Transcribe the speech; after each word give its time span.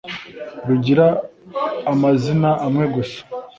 rugira 0.67 1.05
amazina 1.91 2.49
amwe 2.65 2.85
gusa 2.95 3.21